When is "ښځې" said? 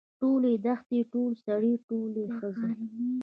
2.37-2.71